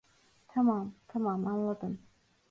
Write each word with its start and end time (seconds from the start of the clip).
Tamam, 0.47 0.93
tamam, 1.07 1.47
anladım. 1.47 1.99